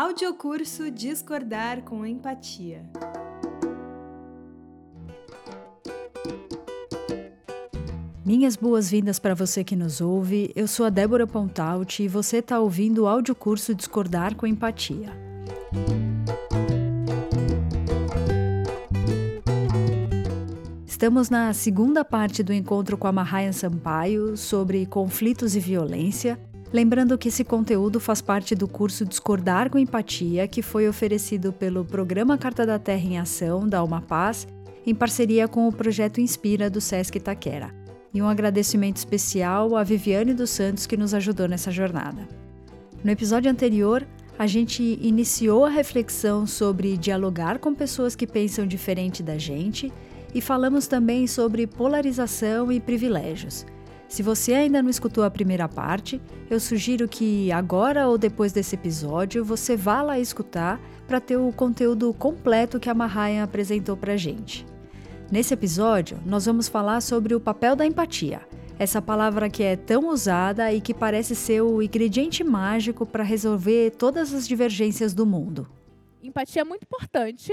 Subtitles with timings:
[0.00, 2.88] Audiocurso Discordar com Empatia.
[8.24, 10.52] Minhas boas-vindas para você que nos ouve.
[10.54, 15.10] Eu sou a Débora Pontaut e você está ouvindo o audiocurso Discordar com Empatia.
[20.86, 26.38] Estamos na segunda parte do encontro com a Mahayan Sampaio sobre conflitos e violência.
[26.70, 31.82] Lembrando que esse conteúdo faz parte do curso Discordar com Empatia, que foi oferecido pelo
[31.82, 34.46] Programa Carta da Terra em Ação, da Alma Paz,
[34.86, 37.74] em parceria com o projeto Inspira do Sesc Itaquera.
[38.12, 42.28] E um agradecimento especial a Viviane dos Santos que nos ajudou nessa jornada.
[43.02, 44.06] No episódio anterior,
[44.38, 49.90] a gente iniciou a reflexão sobre dialogar com pessoas que pensam diferente da gente
[50.34, 53.64] e falamos também sobre polarização e privilégios.
[54.08, 58.74] Se você ainda não escutou a primeira parte, eu sugiro que agora ou depois desse
[58.74, 64.16] episódio você vá lá escutar para ter o conteúdo completo que a Mahayan apresentou para
[64.16, 64.66] gente.
[65.30, 68.40] Nesse episódio, nós vamos falar sobre o papel da empatia,
[68.78, 73.90] essa palavra que é tão usada e que parece ser o ingrediente mágico para resolver
[73.90, 75.68] todas as divergências do mundo.
[76.22, 77.52] Empatia é muito importante,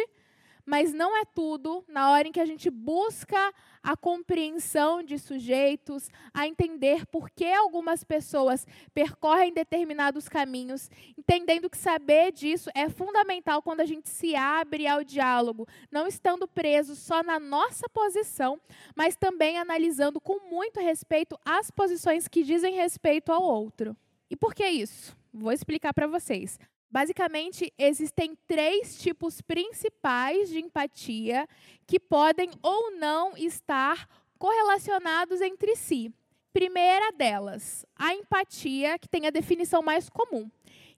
[0.66, 6.10] mas não é tudo na hora em que a gente busca a compreensão de sujeitos,
[6.34, 13.62] a entender por que algumas pessoas percorrem determinados caminhos, entendendo que saber disso é fundamental
[13.62, 18.60] quando a gente se abre ao diálogo, não estando preso só na nossa posição,
[18.96, 23.96] mas também analisando com muito respeito as posições que dizem respeito ao outro.
[24.30, 25.16] E por que isso?
[25.32, 26.58] Vou explicar para vocês.
[26.96, 31.46] Basicamente, existem três tipos principais de empatia
[31.86, 34.08] que podem ou não estar
[34.40, 36.10] correlacionados entre si.
[36.54, 40.50] Primeira delas, a empatia, que tem a definição mais comum,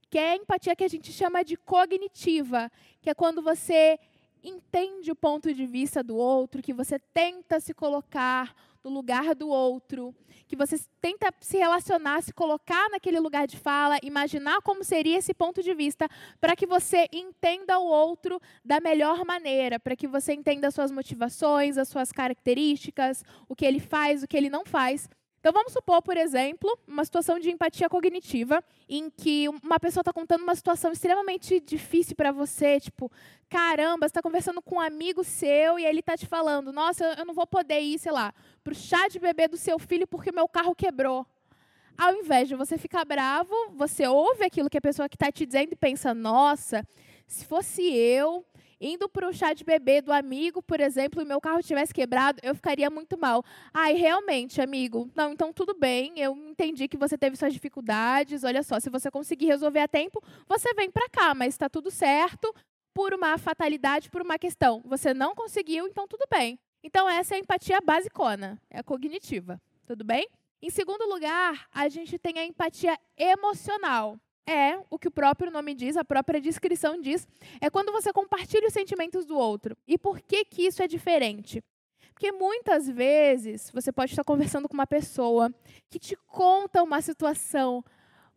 [0.07, 3.97] que é a empatia que a gente chama de cognitiva, que é quando você
[4.47, 9.49] entende o ponto de vista do outro, que você tenta se colocar no lugar do
[9.49, 10.15] outro,
[10.47, 15.33] que você tenta se relacionar, se colocar naquele lugar de fala, imaginar como seria esse
[15.33, 16.07] ponto de vista,
[16.39, 20.91] para que você entenda o outro da melhor maneira, para que você entenda as suas
[20.91, 25.09] motivações, as suas características, o que ele faz, o que ele não faz.
[25.39, 30.11] Então vamos supor, por exemplo, uma situação de empatia cognitiva em que uma pessoa está
[30.11, 33.11] contando uma situação extremamente difícil para você, tipo,
[33.47, 37.25] caramba, você está conversando com um amigo seu e ele está te falando, nossa, eu
[37.25, 38.33] não vou poder ir, sei lá,
[38.63, 41.25] para o chá de bebê do seu filho porque meu carro quebrou.
[41.97, 45.45] Ao invés de você ficar bravo, você ouve aquilo que a pessoa que está te
[45.45, 46.85] dizendo e pensa, nossa,
[47.25, 48.45] se fosse eu,
[48.79, 52.39] indo para o chá de bebê do amigo, por exemplo, e meu carro tivesse quebrado,
[52.43, 53.43] eu ficaria muito mal.
[53.73, 58.63] Ai, realmente, amigo, não, então tudo bem, eu entendi que você teve suas dificuldades, olha
[58.63, 62.53] só, se você conseguir resolver a tempo, você vem para cá, mas está tudo certo,
[62.93, 64.81] por uma fatalidade, por uma questão.
[64.85, 66.59] Você não conseguiu, então tudo bem.
[66.83, 70.27] Então essa é a empatia basicona, é a cognitiva, tudo bem?
[70.61, 74.17] Em segundo lugar, a gente tem a empatia emocional
[74.47, 77.27] é o que o próprio nome diz, a própria descrição diz,
[77.59, 79.77] é quando você compartilha os sentimentos do outro.
[79.85, 81.61] E por que que isso é diferente?
[82.13, 85.53] Porque muitas vezes você pode estar conversando com uma pessoa
[85.89, 87.83] que te conta uma situação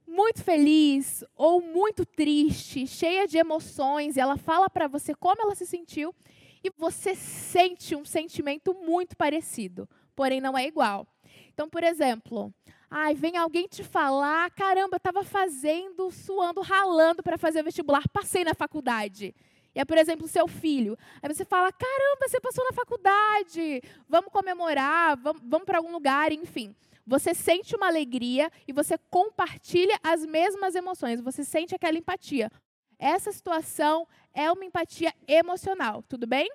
[0.06, 5.54] muito feliz ou muito triste, cheia de emoções, e ela fala para você como ela
[5.54, 6.14] se sentiu,
[6.62, 11.06] e você sente um sentimento muito parecido, porém não é igual.
[11.54, 12.52] Então, por exemplo,
[12.92, 18.02] Ai, vem alguém te falar, caramba, eu estava fazendo, suando, ralando para fazer o vestibular,
[18.12, 19.32] passei na faculdade.
[19.72, 20.98] E é, por exemplo, seu filho.
[21.22, 26.32] Aí você fala, caramba, você passou na faculdade, vamos comemorar, vamos, vamos para algum lugar,
[26.32, 26.74] enfim.
[27.06, 32.50] Você sente uma alegria e você compartilha as mesmas emoções, você sente aquela empatia.
[32.98, 36.50] Essa situação é uma empatia emocional, tudo bem?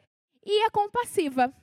[0.46, 1.53] E a compassiva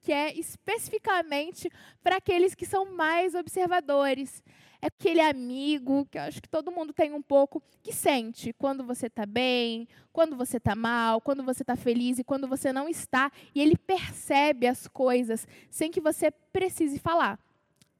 [0.00, 1.70] que é especificamente
[2.02, 4.42] para aqueles que são mais observadores.
[4.80, 9.06] É aquele amigo, que acho que todo mundo tem um pouco, que sente quando você
[9.06, 13.32] está bem, quando você está mal, quando você está feliz e quando você não está.
[13.54, 17.38] E ele percebe as coisas sem que você precise falar.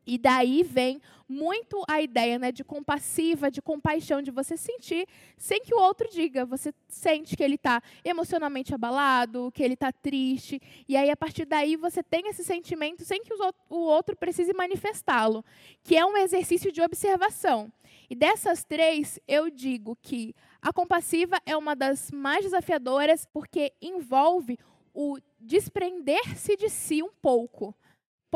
[0.07, 5.07] E daí vem muito a ideia né, de compassiva, de compaixão, de você sentir
[5.37, 6.45] sem que o outro diga.
[6.47, 10.61] Você sente que ele está emocionalmente abalado, que ele está triste.
[10.89, 15.45] E aí, a partir daí, você tem esse sentimento sem que o outro precise manifestá-lo,
[15.83, 17.73] que é um exercício de observação.
[18.09, 24.59] E dessas três, eu digo que a compassiva é uma das mais desafiadoras, porque envolve
[24.95, 27.75] o desprender-se de si um pouco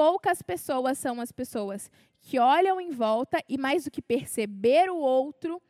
[0.00, 1.91] poucas pessoas são as pessoas
[2.23, 5.61] que olham em volta e, mais do que perceber o outro,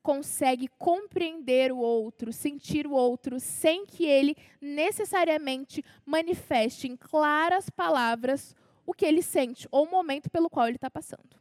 [0.00, 8.54] consegue compreender o outro, sentir o outro, sem que ele necessariamente manifeste em claras palavras
[8.86, 11.36] o que ele sente ou o momento pelo qual ele está passando.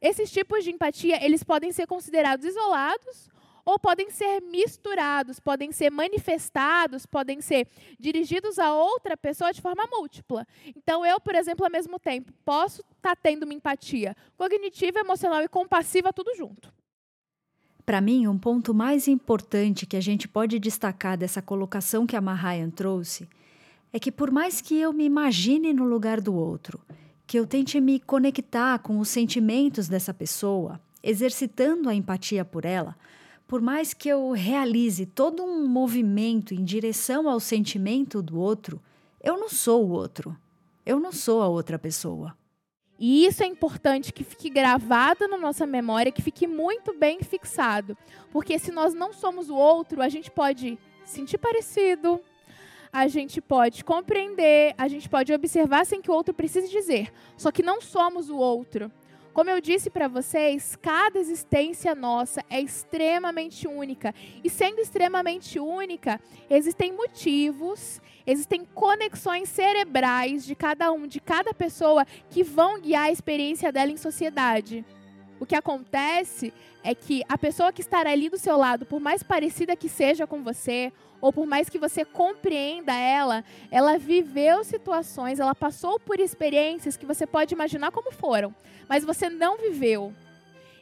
[0.00, 3.28] Esses tipos de empatia, eles podem ser considerados isolados
[3.64, 7.68] ou podem ser misturados, podem ser manifestados, podem ser
[7.98, 10.46] dirigidos a outra pessoa de forma múltipla.
[10.76, 15.42] Então, eu, por exemplo, ao mesmo tempo, posso estar tá tendo uma empatia cognitiva, emocional
[15.42, 16.72] e compassiva tudo junto.
[17.84, 22.20] Para mim, um ponto mais importante que a gente pode destacar dessa colocação que a
[22.20, 23.28] Mahayan trouxe
[23.92, 26.80] é que, por mais que eu me imagine no lugar do outro,
[27.26, 32.96] que eu tente me conectar com os sentimentos dessa pessoa, exercitando a empatia por ela,
[33.50, 38.80] por mais que eu realize todo um movimento em direção ao sentimento do outro,
[39.20, 40.38] eu não sou o outro.
[40.86, 42.38] Eu não sou a outra pessoa.
[42.96, 47.98] E isso é importante que fique gravado na nossa memória, que fique muito bem fixado.
[48.30, 52.20] Porque se nós não somos o outro, a gente pode sentir parecido,
[52.92, 57.12] a gente pode compreender, a gente pode observar sem que o outro precise dizer.
[57.36, 58.92] Só que não somos o outro.
[59.32, 64.12] Como eu disse para vocês, cada existência nossa é extremamente única.
[64.42, 72.04] E sendo extremamente única, existem motivos, existem conexões cerebrais de cada um, de cada pessoa,
[72.28, 74.84] que vão guiar a experiência dela em sociedade.
[75.40, 76.52] O que acontece
[76.84, 80.26] é que a pessoa que estará ali do seu lado, por mais parecida que seja
[80.26, 86.20] com você, ou por mais que você compreenda ela, ela viveu situações, ela passou por
[86.20, 88.54] experiências que você pode imaginar como foram,
[88.86, 90.14] mas você não viveu.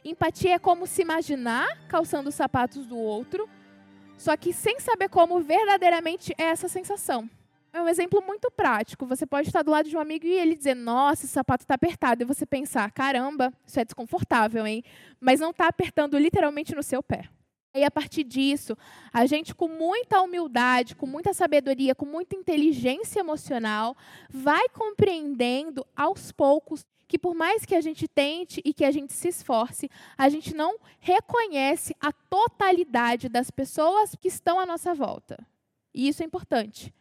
[0.03, 3.49] Empatia é como se imaginar calçando os sapatos do outro,
[4.17, 7.29] só que sem saber como verdadeiramente é essa sensação.
[7.71, 9.05] É um exemplo muito prático.
[9.05, 11.75] Você pode estar do lado de um amigo e ele dizer, nossa, esse sapato está
[11.75, 12.23] apertado.
[12.23, 14.83] E você pensar, caramba, isso é desconfortável, hein?
[15.19, 17.29] Mas não está apertando literalmente no seu pé.
[17.75, 18.75] E a partir disso,
[19.13, 23.95] a gente, com muita humildade, com muita sabedoria, com muita inteligência emocional,
[24.27, 29.13] vai compreendendo aos poucos que, por mais que a gente tente e que a gente
[29.13, 35.37] se esforce, a gente não reconhece a totalidade das pessoas que estão à nossa volta.
[35.93, 36.91] E isso é importante.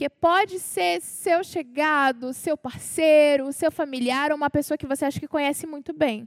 [0.00, 5.20] Porque pode ser seu chegado, seu parceiro, seu familiar, ou uma pessoa que você acha
[5.20, 6.26] que conhece muito bem.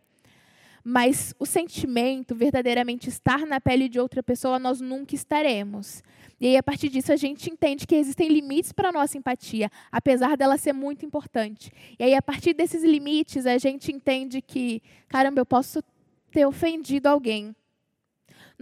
[0.84, 6.04] Mas o sentimento, verdadeiramente estar na pele de outra pessoa, nós nunca estaremos.
[6.40, 9.72] E aí, a partir disso, a gente entende que existem limites para a nossa empatia,
[9.92, 11.72] apesar dela ser muito importante.
[11.98, 15.84] E aí, a partir desses limites, a gente entende que, caramba, eu posso
[16.30, 17.56] ter ofendido alguém.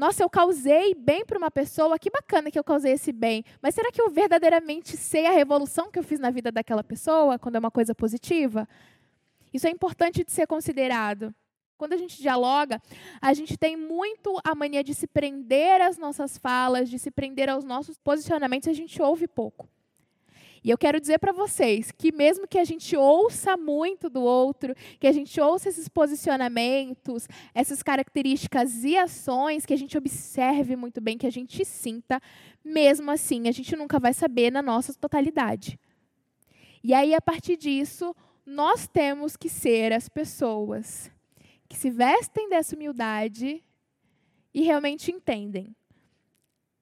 [0.02, 3.46] Nossa, eu causei bem para uma pessoa, que bacana que eu causei esse bem.
[3.62, 7.38] Mas será que eu verdadeiramente sei a revolução que eu fiz na vida daquela pessoa,
[7.38, 8.68] quando é uma coisa positiva?
[9.54, 11.32] Isso é importante de ser considerado.
[11.78, 12.82] Quando a gente dialoga,
[13.22, 17.48] a gente tem muito a mania de se prender às nossas falas, de se prender
[17.48, 19.70] aos nossos posicionamentos, a gente ouve pouco.
[20.64, 24.76] E eu quero dizer para vocês que, mesmo que a gente ouça muito do outro,
[25.00, 31.02] que a gente ouça esses posicionamentos, essas características e ações, que a gente observe muito
[31.02, 32.22] bem, que a gente sinta,
[32.64, 35.80] mesmo assim, a gente nunca vai saber na nossa totalidade.
[36.84, 38.16] E aí, a partir disso,
[38.46, 41.10] nós temos que ser as pessoas
[41.68, 43.64] que se vestem dessa humildade
[44.54, 45.76] e realmente entendem.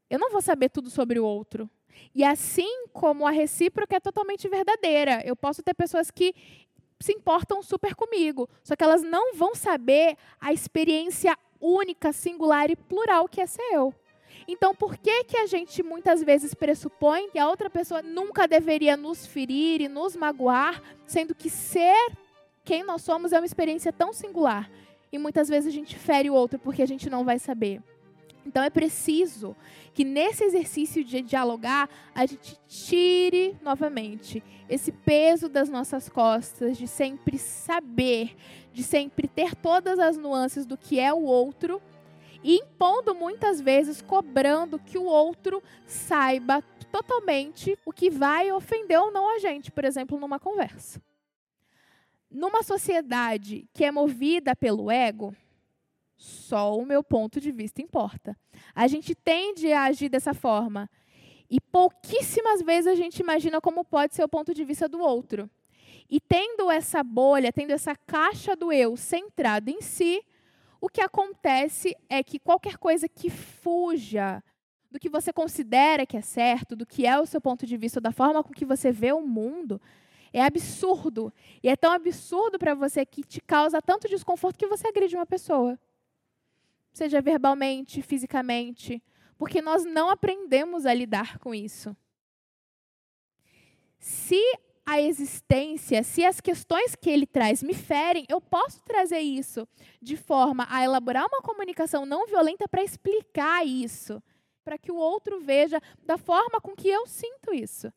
[0.09, 1.69] Eu não vou saber tudo sobre o outro.
[2.13, 6.33] E assim como a recíproca é totalmente verdadeira, eu posso ter pessoas que
[6.99, 12.75] se importam super comigo, só que elas não vão saber a experiência única, singular e
[12.75, 13.93] plural que é ser eu.
[14.47, 18.97] Então, por que, que a gente muitas vezes pressupõe que a outra pessoa nunca deveria
[18.97, 22.11] nos ferir e nos magoar, sendo que ser
[22.65, 24.69] quem nós somos é uma experiência tão singular?
[25.11, 27.81] E muitas vezes a gente fere o outro porque a gente não vai saber.
[28.45, 29.55] Então é preciso
[29.93, 36.87] que nesse exercício de dialogar, a gente tire novamente esse peso das nossas costas, de
[36.87, 38.35] sempre saber,
[38.71, 41.81] de sempre ter todas as nuances do que é o outro,
[42.43, 49.11] e impondo muitas vezes, cobrando que o outro saiba totalmente o que vai ofender ou
[49.11, 51.01] não a gente, por exemplo, numa conversa.
[52.31, 55.35] Numa sociedade que é movida pelo ego,
[56.19, 58.37] só o meu ponto de vista importa.
[58.75, 60.89] A gente tende a agir dessa forma.
[61.49, 65.49] E pouquíssimas vezes a gente imagina como pode ser o ponto de vista do outro.
[66.09, 70.21] E tendo essa bolha, tendo essa caixa do eu centrada em si,
[70.81, 74.43] o que acontece é que qualquer coisa que fuja
[74.91, 78.01] do que você considera que é certo, do que é o seu ponto de vista,
[78.01, 79.79] da forma com que você vê o mundo,
[80.33, 81.33] é absurdo.
[81.63, 85.25] E é tão absurdo para você que te causa tanto desconforto que você agride uma
[85.25, 85.79] pessoa.
[86.91, 89.01] Seja verbalmente, fisicamente,
[89.37, 91.95] porque nós não aprendemos a lidar com isso.
[93.99, 94.41] Se
[94.85, 99.67] a existência, se as questões que ele traz me ferem, eu posso trazer isso
[100.01, 104.21] de forma a elaborar uma comunicação não violenta para explicar isso,
[104.63, 107.93] para que o outro veja da forma com que eu sinto isso.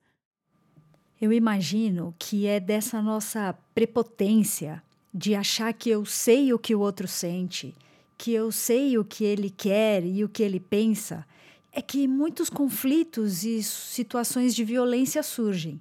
[1.20, 4.82] Eu imagino que é dessa nossa prepotência
[5.14, 7.74] de achar que eu sei o que o outro sente,
[8.22, 11.26] que eu sei o que ele quer e o que ele pensa,
[11.72, 15.80] é que muitos conflitos e situações de violência surgem.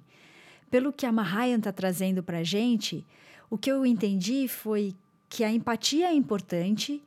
[0.68, 3.06] Pelo que a Mahayan está trazendo para a gente,
[3.48, 4.92] o que eu entendi foi
[5.28, 7.00] que a empatia é importante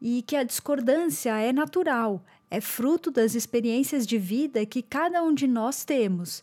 [0.00, 5.34] e que a discordância é natural, é fruto das experiências de vida que cada um
[5.34, 6.42] de nós temos.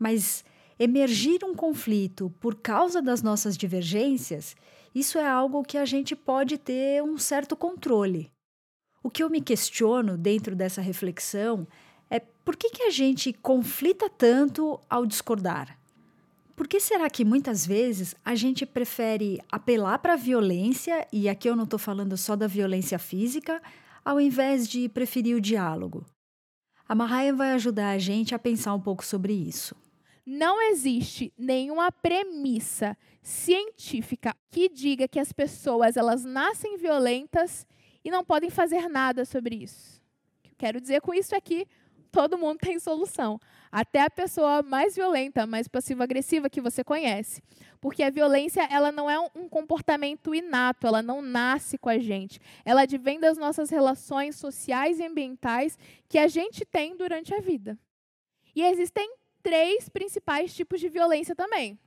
[0.00, 0.44] Mas
[0.78, 4.56] emergir um conflito por causa das nossas divergências,
[4.94, 8.30] isso é algo que a gente pode ter um certo controle.
[9.02, 11.66] O que eu me questiono dentro dessa reflexão
[12.08, 15.78] é por que, que a gente conflita tanto ao discordar?
[16.56, 21.48] Por que será que muitas vezes a gente prefere apelar para a violência, e aqui
[21.48, 23.60] eu não estou falando só da violência física,
[24.04, 26.06] ao invés de preferir o diálogo?
[26.88, 29.74] A Mahaya vai ajudar a gente a pensar um pouco sobre isso
[30.24, 37.66] não existe nenhuma premissa científica que diga que as pessoas elas nascem violentas
[38.04, 40.02] e não podem fazer nada sobre isso.
[40.38, 41.66] O que eu quero dizer com isso é que
[42.10, 43.40] todo mundo tem solução,
[43.72, 47.42] até a pessoa mais violenta, mais passiva-agressiva que você conhece,
[47.80, 52.40] porque a violência ela não é um comportamento inato, ela não nasce com a gente,
[52.64, 55.76] ela advém das nossas relações sociais e ambientais
[56.08, 57.76] que a gente tem durante a vida.
[58.54, 59.12] E existem
[59.44, 61.78] três principais tipos de violência também.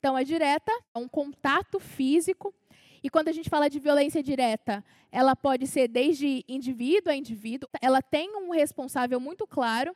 [0.00, 2.52] Então, a direta, é um contato físico.
[3.02, 7.68] E quando a gente fala de violência direta, ela pode ser desde indivíduo a indivíduo,
[7.80, 9.94] ela tem um responsável muito claro,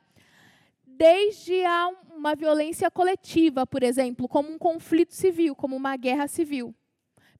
[0.85, 6.73] desde a uma violência coletiva, por exemplo, como um conflito civil, como uma guerra civil.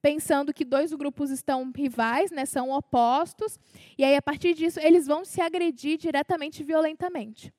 [0.01, 3.57] Pensando que dois grupos estão rivais, né, são opostos,
[3.97, 7.53] e aí, a partir disso, eles vão se agredir diretamente violentamente.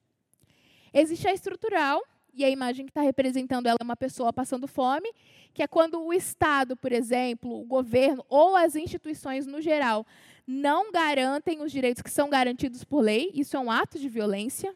[0.92, 5.12] Existe a estrutural, e a imagem que está representando ela é uma pessoa passando fome,
[5.52, 10.06] que é quando o Estado, por exemplo, o governo ou as instituições no geral
[10.46, 14.74] não garantem os direitos que são garantidos por lei, isso é um ato de violência.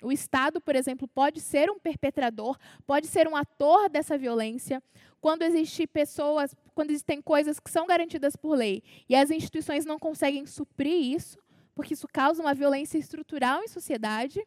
[0.00, 4.80] O Estado, por exemplo, pode ser um perpetrador, pode ser um ator dessa violência.
[5.20, 9.98] Quando existem pessoas, quando existem coisas que são garantidas por lei e as instituições não
[9.98, 11.38] conseguem suprir isso,
[11.74, 14.40] porque isso causa uma violência estrutural em sociedade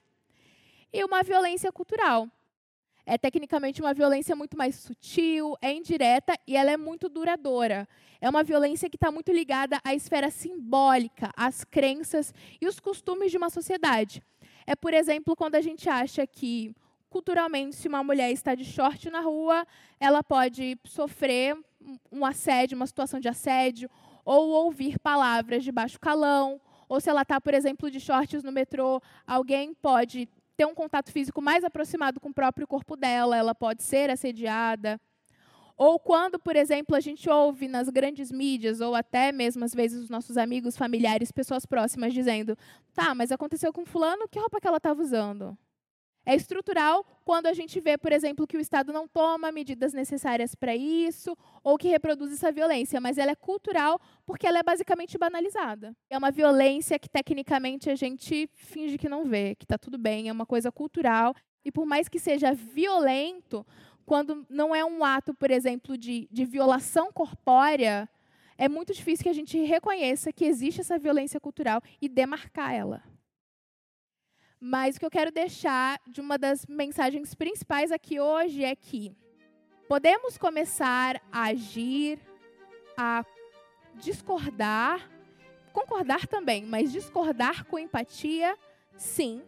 [0.93, 2.27] e uma violência cultural.
[3.05, 7.87] É tecnicamente uma violência muito mais sutil, é indireta e ela é muito duradoura.
[8.19, 13.31] É uma violência que está muito ligada à esfera simbólica, às crenças e os costumes
[13.31, 14.21] de uma sociedade.
[14.67, 16.75] É, por exemplo, quando a gente acha que,
[17.09, 19.65] culturalmente, se uma mulher está de short na rua,
[19.99, 21.57] ela pode sofrer
[22.11, 23.89] um assédio, uma situação de assédio,
[24.23, 28.51] ou ouvir palavras de baixo calão, ou se ela está, por exemplo, de shorts no
[28.51, 30.29] metrô, alguém pode
[30.61, 35.01] ter um contato físico mais aproximado com o próprio corpo dela, ela pode ser assediada.
[35.75, 40.03] Ou quando, por exemplo, a gente ouve nas grandes mídias, ou até mesmo às vezes
[40.03, 42.55] os nossos amigos, familiares, pessoas próximas dizendo:
[42.93, 45.57] tá, mas aconteceu com Fulano, que roupa que ela estava usando?
[46.25, 50.53] É estrutural quando a gente vê, por exemplo, que o Estado não toma medidas necessárias
[50.53, 55.17] para isso ou que reproduz essa violência, mas ela é cultural porque ela é basicamente
[55.17, 55.95] banalizada.
[56.09, 60.29] É uma violência que tecnicamente a gente finge que não vê, que está tudo bem,
[60.29, 61.35] é uma coisa cultural.
[61.65, 63.65] E por mais que seja violento,
[64.05, 68.07] quando não é um ato, por exemplo, de, de violação corpórea,
[68.57, 73.10] é muito difícil que a gente reconheça que existe essa violência cultural e demarcar ela.
[74.63, 79.11] Mas o que eu quero deixar de uma das mensagens principais aqui hoje é que
[79.87, 82.19] podemos começar a agir,
[82.95, 83.25] a
[83.95, 85.09] discordar,
[85.73, 88.55] concordar também, mas discordar com empatia,
[88.95, 89.41] sim,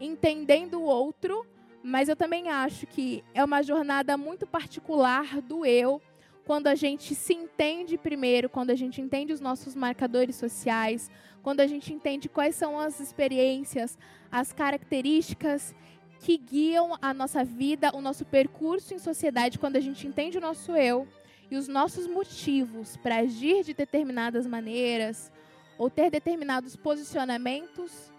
[0.00, 1.46] entendendo o outro,
[1.82, 6.00] mas eu também acho que é uma jornada muito particular do eu
[6.46, 11.10] quando a gente se entende primeiro, quando a gente entende os nossos marcadores sociais,
[11.42, 13.98] quando a gente entende quais são as experiências,
[14.30, 15.74] as características
[16.20, 20.40] que guiam a nossa vida, o nosso percurso em sociedade, quando a gente entende o
[20.40, 21.08] nosso eu
[21.50, 25.32] e os nossos motivos para agir de determinadas maneiras
[25.78, 28.12] ou ter determinados posicionamentos,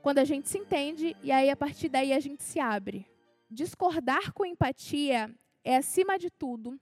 [0.00, 3.06] quando a gente se entende e aí a partir daí a gente se abre.
[3.50, 5.30] Discordar com empatia
[5.64, 6.78] é, acima de tudo,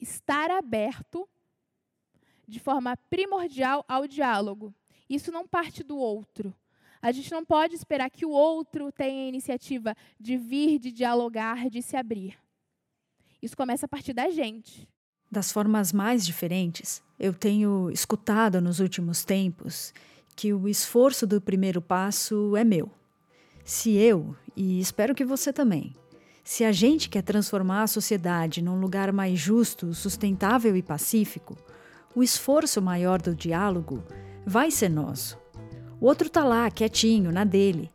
[0.00, 1.28] estar aberto
[2.46, 4.74] de forma primordial ao diálogo
[5.12, 6.54] Isso não parte do outro.
[7.02, 11.68] A gente não pode esperar que o outro tenha a iniciativa de vir, de dialogar,
[11.68, 12.38] de se abrir.
[13.42, 14.88] Isso começa a partir da gente.
[15.30, 19.92] Das formas mais diferentes, eu tenho escutado nos últimos tempos
[20.34, 22.90] que o esforço do primeiro passo é meu.
[23.64, 25.94] Se eu, e espero que você também,
[26.42, 31.54] se a gente quer transformar a sociedade num lugar mais justo, sustentável e pacífico,
[32.14, 34.02] o esforço maior do diálogo
[34.46, 35.38] vai ser nosso.
[36.00, 37.90] O outro está lá, quietinho, na dele.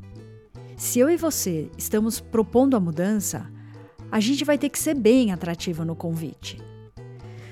[0.78, 3.52] Se eu e você estamos propondo a mudança,
[4.12, 6.62] a gente vai ter que ser bem atrativo no convite.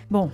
[0.09, 0.31] Bom,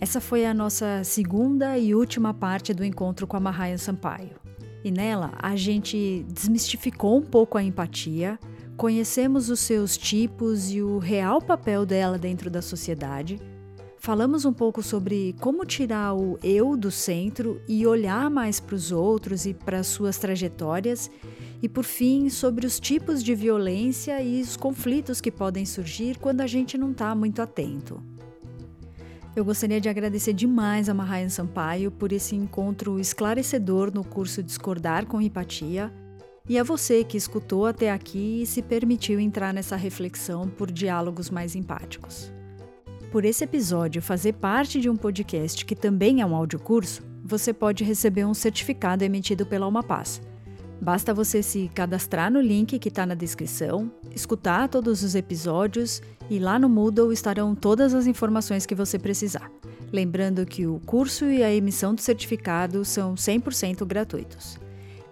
[0.00, 4.40] essa foi a nossa segunda e última parte do encontro com a Mahaya Sampaio.
[4.82, 8.38] E nela a gente desmistificou um pouco a empatia,
[8.78, 13.38] conhecemos os seus tipos e o real papel dela dentro da sociedade.
[14.02, 18.90] Falamos um pouco sobre como tirar o eu do centro e olhar mais para os
[18.90, 21.10] outros e para suas trajetórias.
[21.62, 26.40] E por fim, sobre os tipos de violência e os conflitos que podem surgir quando
[26.40, 28.02] a gente não está muito atento.
[29.36, 35.04] Eu gostaria de agradecer demais a Mahayan Sampaio por esse encontro esclarecedor no curso Discordar
[35.04, 35.92] com Empatia
[36.48, 41.28] e a você que escutou até aqui e se permitiu entrar nessa reflexão por diálogos
[41.28, 42.39] mais empáticos.
[43.10, 47.82] Por esse episódio fazer parte de um podcast que também é um audiocurso, você pode
[47.82, 50.22] receber um certificado emitido pela Almapaz.
[50.80, 56.00] Basta você se cadastrar no link que está na descrição, escutar todos os episódios
[56.30, 59.50] e lá no Moodle estarão todas as informações que você precisar.
[59.92, 64.56] Lembrando que o curso e a emissão do certificado são 100% gratuitos.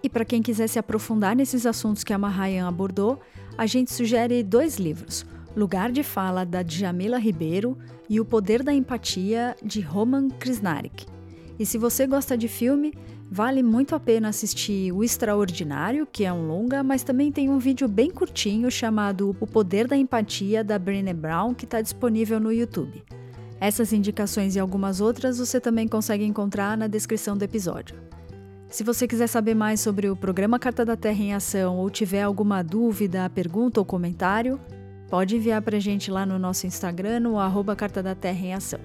[0.01, 3.19] E para quem quiser se aprofundar nesses assuntos que a Mahayan abordou,
[3.57, 5.25] a gente sugere dois livros:
[5.55, 7.77] Lugar de Fala, da Djamila Ribeiro,
[8.09, 11.05] e O Poder da Empatia, de Roman Krishnarik.
[11.57, 12.93] E se você gosta de filme,
[13.31, 17.59] Vale muito a pena assistir O Extraordinário, que é um longa, mas também tem um
[17.59, 22.51] vídeo bem curtinho chamado O Poder da Empatia, da Brené Brown, que está disponível no
[22.51, 23.03] YouTube.
[23.61, 27.95] Essas indicações e algumas outras você também consegue encontrar na descrição do episódio.
[28.67, 32.23] Se você quiser saber mais sobre o programa Carta da Terra em Ação ou tiver
[32.23, 34.59] alguma dúvida, pergunta ou comentário,
[35.09, 38.53] pode enviar para a gente lá no nosso Instagram, no arroba Carta da Terra em
[38.53, 38.79] Ação.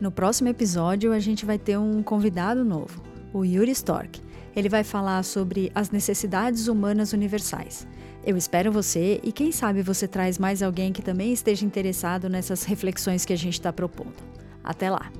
[0.00, 3.00] No próximo episódio, a gente vai ter um convidado novo,
[3.32, 4.20] o Yuri Stork.
[4.54, 7.86] Ele vai falar sobre as necessidades humanas universais.
[8.24, 12.64] Eu espero você e quem sabe você traz mais alguém que também esteja interessado nessas
[12.64, 14.14] reflexões que a gente está propondo.
[14.62, 15.10] Até lá!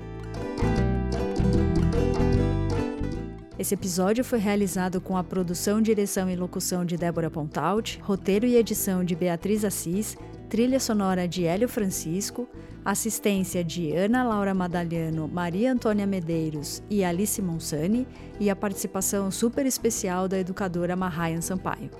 [3.58, 8.56] Esse episódio foi realizado com a produção, direção e locução de Débora Pontaut, roteiro e
[8.56, 10.16] edição de Beatriz Assis,
[10.48, 12.48] trilha sonora de Hélio Francisco,
[12.82, 18.06] assistência de Ana Laura Madaliano, Maria Antônia Medeiros e Alice Monsani
[18.40, 21.90] e a participação super especial da educadora Mahayan Sampaio.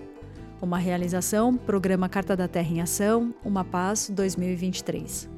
[0.60, 5.31] Uma realização, Programa Carta da Terra em Ação, Uma Paz 2023.